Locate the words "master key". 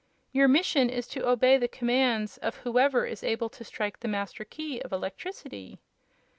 4.07-4.79